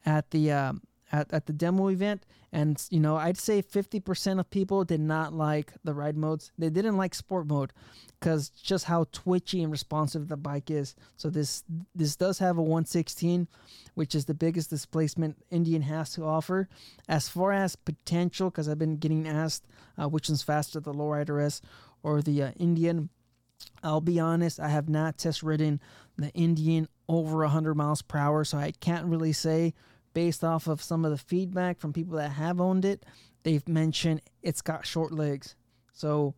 at 0.04 0.30
the 0.32 0.50
uh, 0.50 0.72
at, 1.14 1.32
at 1.32 1.46
the 1.46 1.52
demo 1.52 1.88
event 1.88 2.26
and 2.52 2.84
you 2.90 2.98
know 2.98 3.16
i'd 3.16 3.38
say 3.38 3.62
50% 3.62 4.40
of 4.40 4.50
people 4.50 4.84
did 4.84 5.00
not 5.00 5.32
like 5.32 5.72
the 5.84 5.94
ride 5.94 6.16
modes 6.16 6.50
they 6.58 6.70
didn't 6.70 6.96
like 6.96 7.14
sport 7.14 7.46
mode 7.46 7.72
because 8.18 8.48
just 8.48 8.86
how 8.86 9.06
twitchy 9.12 9.62
and 9.62 9.70
responsive 9.70 10.26
the 10.26 10.36
bike 10.36 10.70
is 10.72 10.96
so 11.16 11.30
this 11.30 11.62
this 11.94 12.16
does 12.16 12.40
have 12.40 12.58
a 12.58 12.62
116 12.62 13.46
which 13.94 14.14
is 14.14 14.24
the 14.24 14.34
biggest 14.34 14.70
displacement 14.70 15.36
indian 15.50 15.82
has 15.82 16.12
to 16.12 16.24
offer 16.24 16.68
as 17.08 17.28
far 17.28 17.52
as 17.52 17.76
potential 17.76 18.50
because 18.50 18.68
i've 18.68 18.78
been 18.78 18.96
getting 18.96 19.28
asked 19.28 19.66
uh, 19.96 20.08
which 20.08 20.28
one's 20.28 20.42
faster 20.42 20.80
the 20.80 20.92
lowrider 20.92 21.44
s 21.44 21.62
or 22.02 22.20
the 22.20 22.42
uh, 22.42 22.50
indian 22.58 23.08
I'll 23.82 24.00
be 24.00 24.20
honest, 24.20 24.60
I 24.60 24.68
have 24.68 24.88
not 24.88 25.16
test 25.16 25.42
ridden 25.42 25.80
the 26.18 26.30
Indian 26.32 26.86
over 27.08 27.38
100 27.38 27.74
miles 27.74 28.02
per 28.02 28.18
hour. 28.18 28.44
So 28.44 28.58
I 28.58 28.72
can't 28.72 29.06
really 29.06 29.32
say, 29.32 29.74
based 30.14 30.42
off 30.42 30.66
of 30.66 30.82
some 30.82 31.04
of 31.04 31.10
the 31.10 31.18
feedback 31.18 31.78
from 31.78 31.92
people 31.92 32.16
that 32.16 32.30
have 32.30 32.60
owned 32.60 32.84
it, 32.84 33.04
they've 33.42 33.66
mentioned 33.68 34.22
it's 34.42 34.62
got 34.62 34.86
short 34.86 35.12
legs. 35.12 35.54
So 35.92 36.34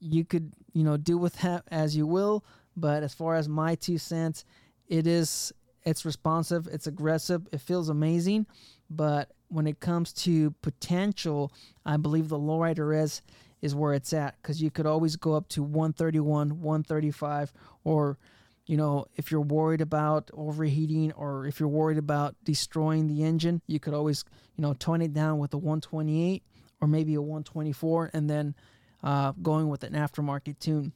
you 0.00 0.24
could, 0.24 0.52
you 0.72 0.82
know, 0.82 0.96
do 0.96 1.16
with 1.16 1.34
that 1.40 1.64
as 1.70 1.96
you 1.96 2.06
will. 2.06 2.44
But 2.76 3.02
as 3.02 3.14
far 3.14 3.36
as 3.36 3.48
my 3.48 3.74
two 3.74 3.98
cents, 3.98 4.44
it 4.88 5.06
is 5.06 5.52
it's 5.84 6.04
responsive, 6.04 6.68
it's 6.68 6.86
aggressive, 6.86 7.46
it 7.52 7.60
feels 7.60 7.88
amazing. 7.88 8.46
But 8.88 9.30
when 9.48 9.66
it 9.66 9.80
comes 9.80 10.12
to 10.12 10.52
potential, 10.62 11.52
I 11.84 11.96
believe 11.96 12.28
the 12.28 12.38
lowrider 12.38 12.96
S 12.96 13.22
is 13.60 13.74
where 13.74 13.94
it's 13.94 14.12
at 14.12 14.36
because 14.40 14.62
you 14.62 14.70
could 14.70 14.86
always 14.86 15.16
go 15.16 15.34
up 15.34 15.48
to 15.48 15.62
131, 15.62 16.60
135, 16.60 17.52
or 17.84 18.18
you 18.66 18.76
know, 18.76 19.06
if 19.16 19.30
you're 19.30 19.40
worried 19.40 19.80
about 19.80 20.30
overheating 20.32 21.12
or 21.12 21.46
if 21.46 21.58
you're 21.58 21.68
worried 21.68 21.98
about 21.98 22.36
destroying 22.44 23.08
the 23.08 23.24
engine, 23.24 23.60
you 23.66 23.80
could 23.80 23.94
always, 23.94 24.24
you 24.56 24.62
know, 24.62 24.72
tone 24.74 25.02
it 25.02 25.12
down 25.12 25.38
with 25.38 25.52
a 25.54 25.58
128 25.58 26.42
or 26.80 26.88
maybe 26.88 27.14
a 27.14 27.20
124 27.20 28.10
and 28.12 28.30
then 28.30 28.54
uh, 29.02 29.32
going 29.42 29.68
with 29.68 29.82
an 29.82 29.94
aftermarket 29.94 30.58
tune. 30.58 30.92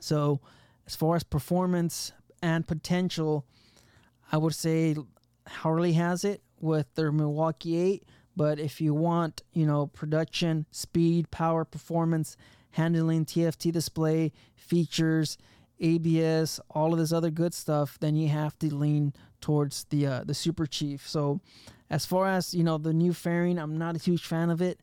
So, 0.00 0.40
as 0.86 0.96
far 0.96 1.14
as 1.14 1.22
performance 1.22 2.12
and 2.42 2.66
potential, 2.66 3.46
I 4.32 4.38
would 4.38 4.54
say 4.54 4.96
Harley 5.46 5.92
has 5.92 6.24
it 6.24 6.42
with 6.60 6.92
their 6.94 7.12
Milwaukee 7.12 7.76
8. 7.76 8.04
But 8.36 8.58
if 8.58 8.80
you 8.80 8.94
want, 8.94 9.42
you 9.52 9.66
know, 9.66 9.86
production, 9.88 10.66
speed, 10.70 11.30
power, 11.30 11.64
performance, 11.64 12.36
handling, 12.70 13.24
TFT 13.24 13.72
display, 13.72 14.32
features, 14.56 15.36
ABS, 15.80 16.60
all 16.70 16.92
of 16.92 16.98
this 16.98 17.12
other 17.12 17.30
good 17.30 17.54
stuff, 17.54 17.98
then 18.00 18.16
you 18.16 18.28
have 18.28 18.58
to 18.58 18.74
lean 18.74 19.12
towards 19.40 19.84
the 19.84 20.06
uh, 20.06 20.24
the 20.24 20.34
Super 20.34 20.66
Chief. 20.66 21.08
So, 21.08 21.40
as 21.88 22.04
far 22.06 22.28
as 22.28 22.54
you 22.54 22.62
know, 22.62 22.78
the 22.78 22.92
new 22.92 23.12
fairing, 23.12 23.58
I'm 23.58 23.78
not 23.78 23.96
a 23.96 23.98
huge 23.98 24.26
fan 24.26 24.50
of 24.50 24.60
it, 24.60 24.80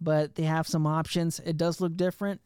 but 0.00 0.34
they 0.34 0.44
have 0.44 0.66
some 0.66 0.86
options. 0.86 1.40
It 1.40 1.56
does 1.56 1.80
look 1.80 1.96
different. 1.96 2.40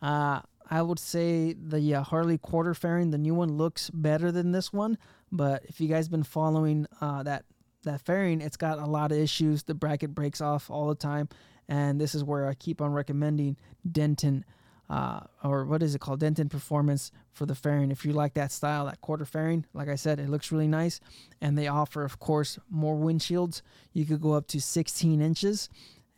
Uh, 0.00 0.40
I 0.70 0.82
would 0.82 1.00
say 1.00 1.52
the 1.52 1.96
uh, 1.96 2.02
Harley 2.02 2.38
quarter 2.38 2.74
fairing, 2.74 3.10
the 3.10 3.18
new 3.18 3.34
one 3.34 3.56
looks 3.56 3.90
better 3.90 4.30
than 4.30 4.52
this 4.52 4.72
one. 4.72 4.96
But 5.32 5.64
if 5.66 5.80
you 5.80 5.88
guys 5.88 6.08
been 6.08 6.22
following 6.22 6.86
uh, 7.00 7.24
that 7.24 7.44
that 7.82 8.00
fairing, 8.02 8.40
it's 8.40 8.56
got 8.56 8.78
a 8.78 8.86
lot 8.86 9.10
of 9.12 9.18
issues. 9.18 9.64
The 9.64 9.74
bracket 9.74 10.14
breaks 10.14 10.40
off 10.40 10.70
all 10.70 10.88
the 10.88 10.94
time, 10.94 11.28
and 11.68 12.00
this 12.00 12.14
is 12.14 12.22
where 12.22 12.46
I 12.46 12.54
keep 12.54 12.80
on 12.80 12.92
recommending 12.92 13.56
Denton 13.90 14.44
uh, 14.90 15.20
or 15.44 15.64
what 15.64 15.84
is 15.84 15.94
it 15.94 16.00
called, 16.00 16.18
Denton 16.18 16.48
Performance 16.48 17.12
for 17.32 17.46
the 17.46 17.54
fairing. 17.54 17.92
If 17.92 18.04
you 18.04 18.12
like 18.12 18.34
that 18.34 18.50
style, 18.50 18.86
that 18.86 19.00
quarter 19.00 19.24
fairing, 19.24 19.64
like 19.72 19.88
I 19.88 19.94
said, 19.94 20.18
it 20.18 20.28
looks 20.28 20.50
really 20.50 20.66
nice. 20.66 20.98
And 21.40 21.56
they 21.56 21.68
offer, 21.68 22.04
of 22.04 22.18
course, 22.18 22.58
more 22.68 22.96
windshields. 22.96 23.62
You 23.92 24.04
could 24.04 24.20
go 24.20 24.32
up 24.32 24.48
to 24.48 24.60
16 24.60 25.22
inches, 25.22 25.68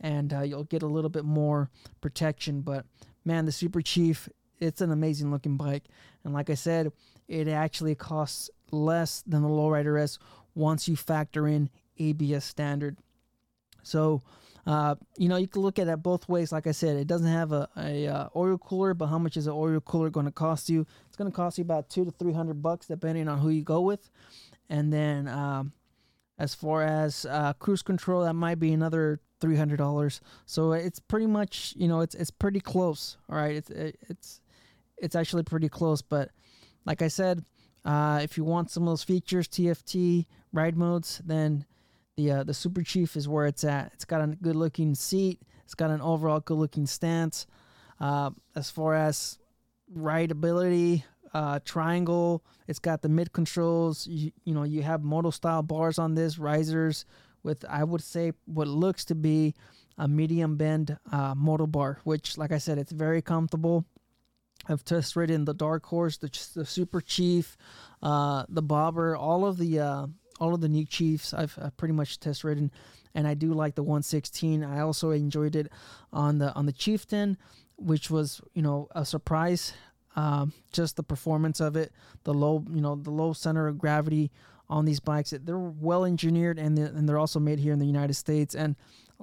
and 0.01 0.33
uh, 0.33 0.41
you'll 0.41 0.63
get 0.63 0.81
a 0.81 0.87
little 0.87 1.11
bit 1.11 1.23
more 1.23 1.69
protection. 2.01 2.61
But 2.61 2.87
man, 3.23 3.45
the 3.45 3.51
Super 3.51 3.81
Chief, 3.81 4.27
it's 4.59 4.81
an 4.81 4.91
amazing 4.91 5.29
looking 5.29 5.55
bike. 5.55 5.83
And 6.23 6.33
like 6.33 6.49
I 6.49 6.55
said, 6.55 6.91
it 7.27 7.47
actually 7.47 7.93
costs 7.93 8.49
less 8.71 9.23
than 9.27 9.43
the 9.43 9.49
Lowrider 9.49 10.01
S 10.01 10.17
once 10.55 10.87
you 10.87 10.95
factor 10.95 11.47
in 11.47 11.69
ABS 11.99 12.43
standard. 12.43 12.97
So 13.83 14.23
uh, 14.65 14.95
you 15.17 15.27
know, 15.27 15.35
you 15.35 15.47
can 15.47 15.61
look 15.61 15.77
at 15.77 15.87
it 15.87 15.97
both 16.01 16.29
ways. 16.29 16.51
Like 16.51 16.67
I 16.67 16.71
said, 16.71 16.95
it 16.95 17.07
doesn't 17.07 17.27
have 17.27 17.51
a, 17.51 17.67
a 17.75 18.07
uh, 18.07 18.29
oil 18.35 18.57
cooler, 18.57 18.93
but 18.93 19.07
how 19.07 19.19
much 19.19 19.35
is 19.35 19.47
an 19.47 19.53
oil 19.53 19.79
cooler 19.81 20.09
going 20.09 20.25
to 20.25 20.31
cost 20.31 20.69
you? 20.69 20.85
It's 21.07 21.17
going 21.17 21.29
to 21.29 21.35
cost 21.35 21.57
you 21.57 21.63
about 21.63 21.89
two 21.89 22.05
to 22.05 22.11
three 22.11 22.33
hundred 22.33 22.61
bucks, 22.61 22.87
depending 22.87 23.27
on 23.27 23.39
who 23.39 23.49
you 23.49 23.63
go 23.63 23.81
with. 23.81 24.09
And 24.69 24.91
then, 24.91 25.27
um, 25.27 25.73
as 26.39 26.55
far 26.55 26.83
as 26.83 27.25
uh, 27.25 27.53
cruise 27.53 27.81
control, 27.81 28.23
that 28.23 28.33
might 28.33 28.59
be 28.59 28.71
another 28.71 29.19
three 29.41 29.57
hundred 29.57 29.77
dollars. 29.77 30.21
So 30.45 30.71
it's 30.71 30.99
pretty 30.99 31.27
much, 31.27 31.73
you 31.77 31.89
know, 31.89 31.99
it's 31.99 32.15
it's 32.15 32.31
pretty 32.31 32.61
close. 32.61 33.17
All 33.29 33.35
right, 33.35 33.55
it's 33.55 33.69
it's 33.69 34.39
it's 34.97 35.15
actually 35.15 35.43
pretty 35.43 35.67
close. 35.67 36.01
But 36.01 36.31
like 36.85 37.01
I 37.01 37.09
said, 37.09 37.43
uh, 37.83 38.21
if 38.23 38.37
you 38.37 38.45
want 38.45 38.71
some 38.71 38.83
of 38.83 38.87
those 38.87 39.03
features, 39.03 39.49
TFT 39.49 40.25
ride 40.53 40.77
modes, 40.77 41.21
then 41.25 41.65
the 42.17 42.31
uh, 42.31 42.43
the 42.43 42.53
Super 42.53 42.83
Chief 42.83 43.15
is 43.15 43.27
where 43.27 43.45
it's 43.45 43.63
at. 43.63 43.91
It's 43.93 44.05
got 44.05 44.21
a 44.21 44.27
good 44.27 44.55
looking 44.55 44.95
seat. 44.95 45.41
It's 45.63 45.75
got 45.75 45.89
an 45.89 46.01
overall 46.01 46.39
good 46.39 46.57
looking 46.57 46.85
stance. 46.85 47.47
Uh, 47.99 48.31
as 48.55 48.69
far 48.69 48.95
as 48.95 49.39
rideability, 49.95 51.03
uh, 51.33 51.59
triangle. 51.65 52.43
It's 52.67 52.79
got 52.79 53.01
the 53.01 53.09
mid 53.09 53.33
controls. 53.33 54.07
You, 54.07 54.31
you 54.43 54.53
know 54.53 54.63
you 54.63 54.83
have 54.83 55.03
moto 55.03 55.29
style 55.29 55.63
bars 55.63 55.99
on 55.99 56.15
this 56.15 56.37
risers 56.37 57.05
with 57.43 57.65
I 57.69 57.83
would 57.83 58.01
say 58.01 58.33
what 58.45 58.67
looks 58.67 59.05
to 59.05 59.15
be 59.15 59.55
a 59.97 60.07
medium 60.07 60.57
bend 60.57 60.97
uh, 61.11 61.35
moto 61.35 61.67
bar, 61.67 61.99
which 62.03 62.37
like 62.37 62.51
I 62.51 62.57
said, 62.57 62.77
it's 62.77 62.91
very 62.91 63.21
comfortable. 63.21 63.85
I've 64.67 64.85
test 64.85 65.15
ridden 65.17 65.43
the 65.43 65.53
Dark 65.53 65.85
Horse, 65.85 66.17
the, 66.17 66.29
the 66.55 66.65
Super 66.65 67.01
Chief, 67.01 67.57
uh, 68.01 68.45
the 68.47 68.61
Bobber, 68.61 69.15
all 69.15 69.45
of 69.45 69.57
the 69.57 69.79
uh, 69.79 70.07
all 70.39 70.53
of 70.53 70.61
the 70.61 70.69
new 70.69 70.85
Chiefs 70.85 71.33
I've, 71.33 71.57
I've 71.61 71.75
pretty 71.77 71.93
much 71.93 72.19
test 72.19 72.43
ridden, 72.43 72.71
and 73.13 73.27
I 73.27 73.33
do 73.33 73.53
like 73.53 73.75
the 73.75 73.83
116. 73.83 74.63
I 74.63 74.79
also 74.81 75.11
enjoyed 75.11 75.55
it 75.55 75.71
on 76.11 76.39
the 76.39 76.53
on 76.53 76.65
the 76.65 76.73
Chieftain, 76.73 77.37
which 77.77 78.09
was 78.09 78.41
you 78.53 78.61
know 78.61 78.87
a 78.91 79.05
surprise. 79.05 79.73
Um, 80.15 80.53
just 80.71 80.95
the 80.95 81.01
performance 81.01 81.59
of 81.59 81.75
it, 81.75 81.91
the 82.23 82.33
low 82.33 82.63
you 82.71 82.81
know 82.81 82.95
the 82.95 83.11
low 83.11 83.33
center 83.33 83.67
of 83.67 83.77
gravity 83.77 84.31
on 84.69 84.85
these 84.85 84.99
bikes. 84.99 85.31
They're 85.31 85.57
well 85.57 86.05
engineered 86.05 86.57
and 86.59 86.77
they're, 86.77 86.87
and 86.87 87.07
they're 87.07 87.19
also 87.19 87.39
made 87.39 87.59
here 87.59 87.73
in 87.73 87.79
the 87.79 87.85
United 87.85 88.13
States. 88.13 88.55
And 88.55 88.75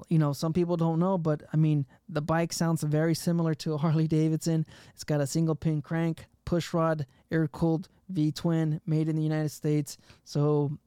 you 0.08 0.18
know 0.18 0.32
some 0.32 0.52
people 0.52 0.76
don't 0.76 0.98
know, 0.98 1.18
but 1.18 1.42
I 1.52 1.56
mean 1.56 1.86
the 2.08 2.22
bike 2.22 2.52
sounds 2.52 2.82
very 2.82 3.14
similar 3.14 3.54
to 3.56 3.74
a 3.74 3.78
Harley 3.78 4.08
Davidson. 4.08 4.66
It's 4.94 5.04
got 5.04 5.20
a 5.20 5.26
single 5.26 5.54
pin 5.54 5.82
crank, 5.82 6.26
push 6.44 6.72
rod, 6.74 7.06
air 7.30 7.46
cooled 7.48 7.88
V 8.10 8.32
twin, 8.32 8.80
made 8.86 9.08
in 9.08 9.16
the 9.16 9.22
United 9.22 9.50
States. 9.50 9.96
So 10.24 10.78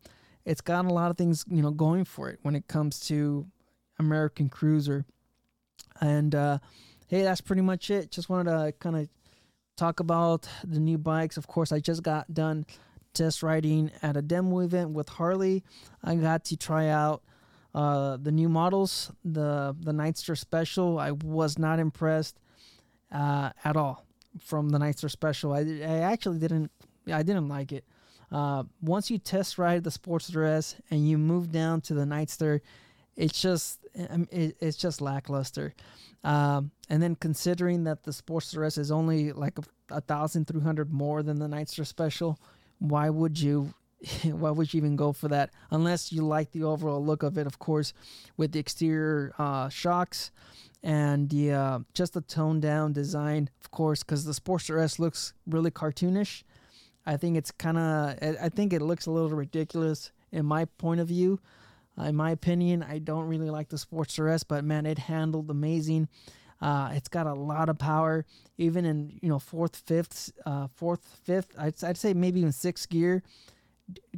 it's 0.46 0.62
got 0.62 0.86
a 0.86 0.94
lot 0.94 1.12
of 1.12 1.18
things 1.18 1.46
you 1.50 1.62
know 1.62 1.72
going 1.72 2.06
for 2.06 2.30
it 2.30 2.40
when 2.42 2.56
it 2.56 2.68
comes 2.68 3.00
to 3.08 3.48
American 4.00 4.50
Cruiser. 4.50 5.06
And 6.02 6.34
uh, 6.36 6.60
hey, 7.08 7.24
that's 7.24 7.42
pretty 7.42 7.62
much 7.62 7.90
it. 7.90 8.12
Just 8.12 8.30
wanted 8.30 8.52
to 8.52 8.74
kind 8.80 8.96
of 8.96 9.10
talk 9.78 10.00
about 10.00 10.48
the 10.64 10.80
new 10.80 10.98
bikes. 10.98 11.38
Of 11.38 11.48
course, 11.48 11.72
I 11.72 11.80
just 11.80 12.04
got 12.04 12.34
done 12.34 12.66
test 13.14 13.44
riding 13.44 13.92
at 14.02 14.18
a 14.18 14.22
demo 14.22 14.60
event 14.60 14.92
with 14.92 15.10
Harley. 15.10 15.64
I 16.04 16.16
got 16.16 16.46
to 16.46 16.58
try 16.58 16.88
out 16.88 17.22
uh, 17.76 18.18
the 18.18 18.32
new 18.32 18.50
models, 18.50 19.12
the 19.24 19.76
the 19.80 19.92
Nightster 19.92 20.38
Special. 20.38 21.00
I 21.00 21.12
was 21.12 21.58
not 21.58 21.80
impressed 21.80 22.40
uh, 23.12 23.52
at 23.64 23.78
all 23.78 24.06
from 24.40 24.70
the 24.70 24.80
Nightster 24.80 25.10
Special. 25.10 25.54
I, 25.54 25.60
I 25.60 26.00
actually 26.00 26.40
didn't 26.40 26.72
I 27.12 27.24
didn't 27.24 27.48
like 27.48 27.72
it. 27.72 27.86
Uh, 28.32 28.64
once 28.82 29.12
you 29.12 29.18
test 29.20 29.58
ride 29.58 29.84
the 29.84 29.92
Sportster 29.92 30.48
S 30.48 30.76
and 30.90 31.08
you 31.08 31.18
move 31.18 31.52
down 31.52 31.82
to 31.82 31.94
the 31.94 32.04
Nightster, 32.04 32.62
it's 33.16 33.40
just 33.40 33.86
it, 33.94 34.58
it's 34.60 34.78
just 34.78 35.02
lackluster. 35.02 35.74
Um, 36.24 36.72
and 36.90 37.04
then 37.04 37.16
considering 37.16 37.84
that 37.84 38.04
the 38.04 38.12
Sportster 38.12 38.66
S 38.66 38.78
is 38.78 38.92
only 38.92 39.34
like 39.34 39.58
a, 39.60 39.96
a 39.96 40.02
thousand 40.02 40.48
three 40.48 40.62
hundred 40.62 40.92
more 40.92 41.22
than 41.22 41.38
the 41.38 41.48
Nightster 41.48 41.86
Special, 41.86 42.40
why 42.80 43.10
would 43.10 43.40
you? 43.40 43.74
why 44.24 44.52
would 44.52 44.74
you 44.74 44.80
even 44.80 44.98
go 44.98 45.14
for 45.14 45.30
that 45.30 45.52
unless 45.72 46.12
you 46.12 46.26
like 46.26 46.52
the 46.52 46.64
overall 46.64 47.04
look 47.04 47.24
of 47.24 47.38
it? 47.38 47.48
Of 47.48 47.60
course, 47.60 47.94
with 48.36 48.52
the 48.52 48.60
exterior 48.60 49.34
uh, 49.38 49.70
shocks 49.70 50.32
and 50.82 51.30
the 51.30 51.52
uh, 51.54 51.80
just 51.94 52.14
the 52.14 52.22
toned 52.22 52.62
down 52.62 52.94
design, 52.94 53.50
of 53.62 53.72
course, 53.72 54.04
because 54.04 54.26
the 54.26 54.34
Sportster 54.34 54.82
S 54.82 55.00
looks 55.00 55.34
really 55.48 55.72
cartoonish. 55.72 56.44
I 57.06 57.18
think 57.18 57.38
it's 57.38 57.52
kind 57.52 57.78
of, 57.78 58.18
I 58.42 58.50
think 58.50 58.74
it 58.74 58.82
looks 58.82 59.06
a 59.06 59.12
little 59.12 59.30
ridiculous 59.30 60.12
in 60.32 60.46
my 60.46 60.66
point 60.66 61.02
of 61.02 61.08
view. 61.08 61.40
Uh, 62.00 62.06
in 62.06 62.16
my 62.16 62.32
opinion, 62.32 62.84
I 62.84 63.00
don't 63.00 63.28
really 63.28 63.50
like 63.50 63.70
the 63.70 63.78
Sportster 63.78 64.32
S, 64.32 64.44
but 64.44 64.64
man, 64.64 64.86
it 64.86 64.98
handled 64.98 65.50
amazing. 65.50 66.08
Uh, 66.60 66.92
it's 66.94 67.10
got 67.10 67.28
a 67.28 67.34
lot 67.34 67.70
of 67.70 67.78
power, 67.78 68.26
even 68.58 68.86
in 68.86 69.20
you 69.22 69.30
know 69.30 69.38
fourth, 69.38 69.76
fifth, 69.86 70.32
uh, 70.46 70.68
fourth, 70.76 71.20
fifth. 71.24 71.54
I'd, 71.58 71.84
I'd 71.84 71.98
say 71.98 72.14
maybe 72.14 72.40
even 72.40 72.52
sixth 72.54 72.90
gear. 72.90 73.22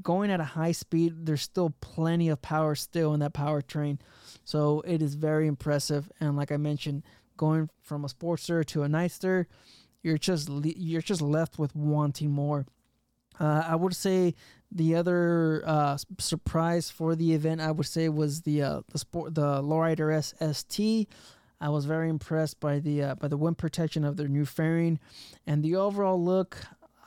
Going 0.01 0.29
at 0.29 0.39
a 0.39 0.43
high 0.43 0.73
speed, 0.73 1.25
there's 1.25 1.41
still 1.41 1.73
plenty 1.81 2.29
of 2.29 2.41
power 2.41 2.75
still 2.75 3.15
in 3.15 3.19
that 3.21 3.33
powertrain, 3.33 3.99
so 4.43 4.81
it 4.81 5.01
is 5.01 5.15
very 5.15 5.47
impressive. 5.47 6.09
And 6.19 6.37
like 6.37 6.51
I 6.51 6.57
mentioned, 6.57 7.01
going 7.35 7.69
from 7.81 8.05
a 8.05 8.07
Sportster 8.07 8.63
to 8.67 8.83
a 8.83 8.87
Nightster, 8.87 9.47
you're 10.03 10.19
just 10.19 10.47
you're 10.49 11.01
just 11.01 11.23
left 11.23 11.57
with 11.57 11.75
wanting 11.75 12.29
more. 12.29 12.67
Uh, 13.39 13.63
I 13.67 13.75
would 13.75 13.95
say 13.95 14.35
the 14.71 14.95
other 14.95 15.63
uh, 15.65 15.97
surprise 16.19 16.89
for 16.89 17.15
the 17.15 17.33
event, 17.33 17.61
I 17.61 17.71
would 17.71 17.85
say, 17.85 18.09
was 18.09 18.41
the 18.41 18.61
uh, 18.61 18.81
the 18.91 18.99
sport 18.99 19.35
the 19.35 19.61
Lowrider 19.61 20.13
S 20.13 20.33
ST. 20.39 21.07
I 21.61 21.69
was 21.69 21.85
very 21.85 22.09
impressed 22.09 22.59
by 22.59 22.79
the 22.79 23.03
uh, 23.03 23.15
by 23.15 23.27
the 23.27 23.37
wind 23.37 23.57
protection 23.57 24.03
of 24.03 24.17
their 24.17 24.27
new 24.27 24.45
fairing, 24.45 24.99
and 25.47 25.63
the 25.63 25.75
overall 25.75 26.21
look. 26.21 26.57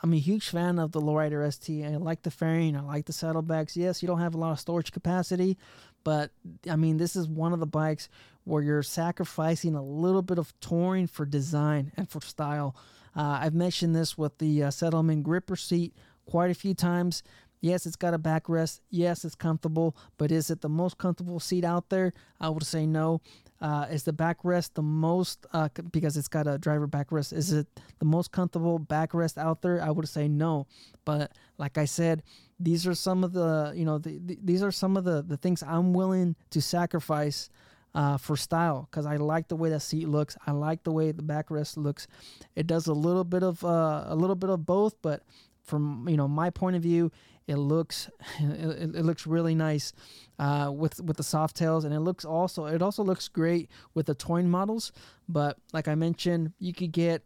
I'm 0.01 0.13
a 0.13 0.19
huge 0.19 0.51
fan 0.51 0.79
of 0.79 0.93
the 0.93 1.01
Lowrider 1.01 1.53
ST. 1.53 1.85
I 1.85 1.97
like 1.97 2.23
the 2.23 2.31
fairing. 2.31 2.77
I 2.77 2.83
like 2.83 3.07
the 3.07 3.13
saddlebags. 3.13 3.77
Yes, 3.77 4.01
you 4.01 4.07
don't 4.07 4.21
have 4.21 4.35
a 4.35 4.39
lot 4.39 4.53
of 4.53 4.61
storage 4.61 4.93
capacity, 4.93 5.59
but 6.05 6.31
I 6.71 6.77
mean, 6.77 6.99
this 6.99 7.17
is 7.17 7.29
one 7.29 7.53
of 7.53 7.59
the 7.59 7.67
bikes 7.67 8.09
where 8.45 8.63
you're 8.63 8.83
sacrificing 8.83 9.75
a 9.75 9.83
little 9.83 10.23
bit 10.23 10.39
of 10.39 10.59
touring 10.61 11.07
for 11.07 11.27
design 11.27 11.93
and 11.97 12.09
for 12.09 12.21
style. 12.21 12.77
Uh, 13.17 13.41
I've 13.43 13.55
mentioned 13.55 13.95
this 13.95 14.17
with 14.17 14.39
the 14.39 14.65
uh, 14.65 14.71
Saddlemen 14.71 15.23
gripper 15.23 15.57
seat 15.57 15.95
quite 16.29 16.51
a 16.51 16.55
few 16.55 16.75
times. 16.75 17.23
Yes, 17.61 17.87
it's 17.87 17.97
got 17.97 18.15
a 18.15 18.19
backrest. 18.19 18.81
Yes, 18.91 19.25
it's 19.25 19.35
comfortable, 19.35 19.97
but 20.17 20.31
is 20.31 20.51
it 20.51 20.61
the 20.61 20.69
most 20.69 20.99
comfortable 20.99 21.41
seat 21.41 21.65
out 21.65 21.89
there? 21.89 22.13
I 22.41 22.51
would 22.51 22.65
say 22.65 22.87
no. 22.87 23.21
Uh, 23.61 23.87
is 23.91 24.05
the 24.05 24.13
backrest 24.13 24.75
the 24.75 24.83
most 24.83 25.45
uh, 25.53 25.69
because 25.91 26.17
it's 26.17 26.29
got 26.29 26.47
a 26.47 26.59
driver 26.59 26.87
backrest? 26.87 27.33
Is 27.33 27.53
it 27.53 27.67
the 27.99 28.05
most 28.05 28.31
comfortable 28.31 28.79
backrest 28.79 29.37
out 29.37 29.63
there? 29.63 29.83
I 29.83 29.91
would 29.91 30.09
say 30.09 30.29
no. 30.29 30.69
But 31.05 31.33
like 31.57 31.77
I 31.77 31.85
said, 31.85 32.23
these 32.61 32.87
are 32.87 32.95
some 32.95 33.25
of 33.25 33.33
the 33.33 33.73
you 33.75 33.85
know 33.85 33.99
the, 33.99 34.21
the, 34.25 34.39
these 34.45 34.63
are 34.63 34.71
some 34.71 34.97
of 34.97 35.03
the 35.03 35.23
the 35.23 35.37
things 35.37 35.65
I'm 35.65 35.93
willing 35.93 36.37
to 36.51 36.63
sacrifice 36.63 37.51
uh, 37.95 38.17
for 38.17 38.37
style 38.37 38.87
because 38.91 39.07
I 39.07 39.17
like 39.17 39.49
the 39.49 39.57
way 39.57 39.71
that 39.71 39.81
seat 39.81 40.09
looks. 40.09 40.37
I 40.47 40.53
like 40.53 40.85
the 40.85 40.93
way 40.93 41.11
the 41.11 41.23
backrest 41.23 41.77
looks. 41.77 42.07
It 42.55 42.69
does 42.69 42.87
a 42.87 42.95
little 42.95 43.25
bit 43.25 43.43
of 43.43 43.65
uh, 43.65 44.05
a 44.07 44.15
little 44.15 44.37
bit 44.37 44.51
of 44.51 44.65
both, 44.65 44.95
but 45.03 45.25
from 45.69 46.09
you 46.09 46.17
know 46.17 46.27
my 46.27 46.51
point 46.51 46.77
of 46.77 46.83
view, 46.83 47.13
it 47.47 47.57
looks 47.57 48.11
it, 48.41 48.95
it 48.97 49.05
looks 49.05 49.27
really 49.27 49.55
nice 49.55 49.93
uh, 50.39 50.71
with 50.75 51.01
with 51.01 51.17
the 51.17 51.23
soft 51.23 51.57
tails, 51.57 51.85
and 51.85 51.95
it 51.95 52.01
looks 52.01 52.25
also 52.25 52.67
it 52.67 52.83
also 52.83 53.05
looks 53.05 53.29
great 53.29 53.71
with 53.95 54.07
the 54.07 54.15
touring 54.15 54.49
models. 54.49 54.93
But 55.29 55.59
like 55.73 55.87
I 55.87 55.95
mentioned, 55.95 56.53
you 56.59 56.73
could 56.73 56.93
get 56.93 57.23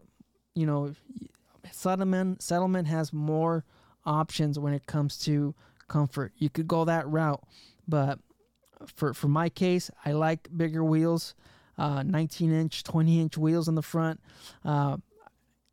you 0.54 0.66
know 0.66 0.94
settlement 1.70 2.42
Saddlemen 2.42 2.84
has 2.86 3.12
more 3.12 3.64
options 4.04 4.58
when 4.58 4.74
it 4.74 4.86
comes 4.86 5.16
to 5.18 5.54
comfort. 5.88 6.32
You 6.36 6.50
could 6.50 6.66
go 6.66 6.84
that 6.84 7.06
route, 7.08 7.42
but 7.86 8.18
for 8.86 9.14
for 9.14 9.28
my 9.28 9.48
case, 9.48 9.90
I 10.04 10.12
like 10.12 10.48
bigger 10.56 10.82
wheels, 10.82 11.34
uh, 11.78 12.02
19 12.02 12.52
inch, 12.52 12.82
20 12.82 13.20
inch 13.20 13.38
wheels 13.38 13.68
in 13.68 13.76
the 13.76 13.82
front. 13.82 14.20
Uh, 14.64 14.96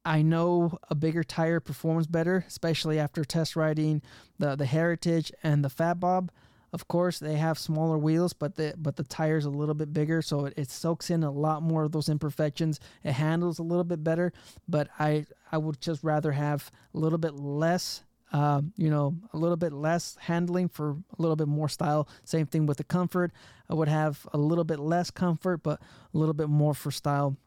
I 0.05 0.21
know 0.21 0.77
a 0.89 0.95
bigger 0.95 1.23
tire 1.23 1.59
performs 1.59 2.07
better, 2.07 2.45
especially 2.47 2.99
after 2.99 3.23
test 3.25 3.55
riding 3.55 4.01
the 4.37 4.55
the 4.55 4.65
Heritage 4.65 5.31
and 5.43 5.63
the 5.63 5.69
Fat 5.69 5.99
Bob. 5.99 6.31
Of 6.71 6.87
course, 6.87 7.17
they 7.17 7.35
have 7.35 7.57
smaller 7.57 7.97
wheels, 7.97 8.33
but 8.33 8.55
the 8.55 8.75
but 8.77 8.95
the 8.95 9.03
tire's 9.03 9.45
a 9.45 9.49
little 9.49 9.75
bit 9.75 9.91
bigger, 9.91 10.21
so 10.21 10.45
it, 10.45 10.53
it 10.55 10.69
soaks 10.69 11.09
in 11.09 11.23
a 11.23 11.31
lot 11.31 11.63
more 11.63 11.83
of 11.83 11.91
those 11.91 12.09
imperfections. 12.09 12.79
It 13.03 13.13
handles 13.13 13.59
a 13.59 13.63
little 13.63 13.83
bit 13.83 14.03
better, 14.03 14.31
but 14.67 14.89
I 14.99 15.25
I 15.51 15.57
would 15.57 15.81
just 15.81 16.03
rather 16.03 16.31
have 16.31 16.71
a 16.93 16.97
little 16.97 17.17
bit 17.17 17.33
less 17.35 18.03
uh, 18.31 18.61
you 18.77 18.91
know, 18.91 19.15
a 19.33 19.37
little 19.37 19.57
bit 19.57 19.73
less 19.73 20.15
handling 20.21 20.69
for 20.69 20.91
a 20.91 20.95
little 21.17 21.35
bit 21.35 21.47
more 21.47 21.67
style. 21.67 22.07
Same 22.23 22.45
thing 22.45 22.67
with 22.67 22.77
the 22.77 22.83
comfort. 22.83 23.31
I 23.67 23.73
would 23.73 23.87
have 23.87 24.27
a 24.33 24.37
little 24.37 24.63
bit 24.63 24.79
less 24.79 25.09
comfort, 25.09 25.63
but 25.63 25.81
a 26.13 26.17
little 26.17 26.35
bit 26.35 26.47
more 26.47 26.75
for 26.75 26.91
style 26.91 27.37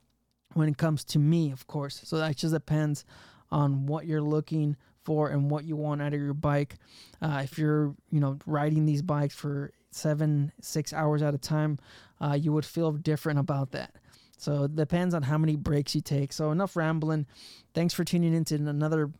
when 0.55 0.69
it 0.69 0.79
comes 0.79 1.05
to 1.05 1.19
me, 1.19 1.51
of 1.51 1.67
course. 1.67 2.01
So 2.05 2.19
that 2.19 2.37
just 2.37 2.55
depends 2.55 3.05
on 3.51 3.87
what 3.87 4.07
you're 4.07 4.23
looking 4.23 4.77
for 5.05 5.29
and 5.29 5.51
what 5.51 5.65
you 5.65 5.77
want 5.77 6.01
out 6.01 6.15
of 6.15 6.21
your 6.21 6.35
bike. 6.35 6.77
Uh, 7.21 7.41
if 7.45 7.59
you're, 7.59 7.95
you 8.11 8.21
know, 8.21 8.39
riding 8.47 8.87
these 8.87 9.03
bikes 9.03 9.35
for 9.35 9.73
seven, 9.91 10.53
six 10.61 10.93
hours 10.93 11.23
at 11.23 11.35
a 11.35 11.39
time, 11.39 11.79
uh, 12.21 12.35
you 12.35 12.53
would 12.53 12.65
feel 12.65 12.93
different 12.93 13.39
about 13.39 13.73
that. 13.73 13.97
So 14.39 14.65
it 14.65 14.75
depends 14.75 15.15
on 15.15 15.23
how 15.23 15.39
many 15.39 15.57
breaks 15.57 15.95
you 15.95 16.01
take. 16.01 16.33
So 16.33 16.51
enough 16.51 16.75
rambling. 16.77 17.27
Thanks 17.75 17.95
for 17.95 18.05
tuning 18.05 18.35
into 18.35 18.57
another 18.57 19.11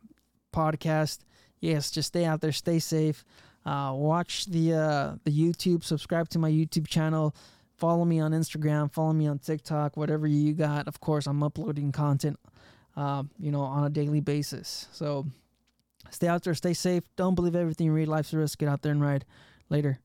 podcast. 0.53 1.21
Yes, 1.61 1.91
just 1.91 2.09
stay 2.09 2.25
out 2.25 2.41
there, 2.41 2.53
stay 2.53 2.79
safe. 2.81 3.25
Uh, 3.65 3.93
watch 3.95 4.47
the 4.47 4.75
uh, 4.75 5.15
the 5.23 5.31
YouTube. 5.31 5.85
Subscribe 5.85 6.29
to 6.31 6.41
my 6.41 6.51
YouTube 6.51 6.89
channel. 6.89 7.37
Follow 7.83 8.05
me 8.05 8.21
on 8.21 8.31
Instagram, 8.31 8.93
follow 8.93 9.13
me 9.13 9.27
on 9.27 9.41
TikTok, 9.41 9.97
whatever 9.97 10.25
you 10.25 10.53
got. 10.53 10.87
Of 10.87 11.01
course, 11.01 11.27
I'm 11.27 11.43
uploading 11.43 11.91
content, 11.91 12.39
uh, 12.97 13.25
you 13.41 13.51
know, 13.51 13.63
on 13.63 13.83
a 13.83 13.91
daily 13.91 14.21
basis. 14.21 14.87
So 14.93 15.27
stay 16.09 16.29
out 16.29 16.45
there, 16.45 16.55
stay 16.55 16.75
safe. 16.75 17.03
Don't 17.17 17.35
believe 17.35 17.57
everything 17.57 17.87
you 17.87 17.93
read. 17.93 18.07
Life's 18.07 18.33
a 18.35 18.39
risk. 18.39 18.61
Get 18.61 18.69
out 18.69 18.83
there 18.83 18.93
and 18.93 19.03
ride. 19.03 19.25
Later. 19.69 19.99